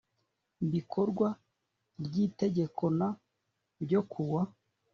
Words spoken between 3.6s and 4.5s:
ryo kuwa